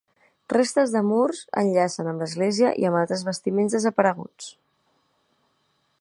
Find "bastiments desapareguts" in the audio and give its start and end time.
3.29-4.51